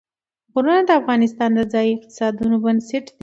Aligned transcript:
غرونه 0.53 0.81
د 0.85 0.91
افغانستان 1.01 1.49
د 1.55 1.59
ځایي 1.73 1.91
اقتصادونو 1.95 2.55
بنسټ 2.63 3.05
دی. 3.13 3.19